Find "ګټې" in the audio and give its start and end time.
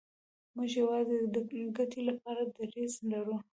1.77-2.01